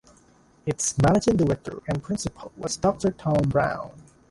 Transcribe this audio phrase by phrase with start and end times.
[0.65, 3.93] Its Managing Director and Principal was Doctor Tom Brown.